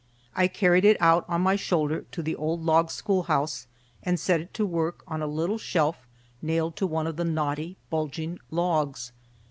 I 0.35 0.47
carried 0.47 0.83
it 0.83 0.99
out 0.99 1.25
on 1.27 1.41
my 1.43 1.55
shoulder 1.55 2.07
to 2.11 2.23
the 2.23 2.35
old 2.35 2.63
log 2.63 2.89
schoolhouse, 2.89 3.67
and 4.01 4.19
set 4.19 4.41
it 4.41 4.51
to 4.55 4.65
work 4.65 5.03
on 5.07 5.21
a 5.21 5.27
little 5.27 5.59
shelf 5.59 6.07
nailed 6.41 6.75
to 6.77 6.87
one 6.87 7.05
of 7.05 7.17
the 7.17 7.23
knotty, 7.23 7.77
bulging 7.91 8.39
logs. 8.49 9.11